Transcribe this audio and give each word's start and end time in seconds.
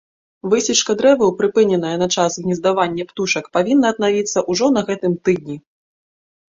Высечка 0.53 0.95
дрэваў, 1.01 1.29
прыпыненая 1.41 1.93
на 2.03 2.07
час 2.15 2.39
гнездавання 2.47 3.03
птушак, 3.13 3.45
павінна 3.61 3.85
аднавіцца 3.97 4.47
ўжо 4.53 4.75
на 4.75 4.81
гэтым 4.93 5.13
тыдні. 5.27 5.55